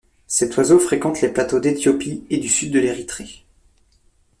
Cet 0.25 0.57
oiseau 0.57 0.79
fréquente 0.79 1.21
les 1.21 1.29
plateaux 1.29 1.59
d'Éthiopie 1.59 2.23
et 2.31 2.39
du 2.39 2.49
sud 2.49 2.71
de 2.71 2.79
l'Érythrée. 2.79 3.45